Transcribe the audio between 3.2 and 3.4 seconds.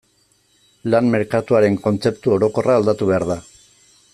da.